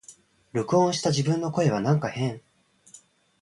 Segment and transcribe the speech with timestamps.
[0.51, 2.41] 録音した自分の声はなんか変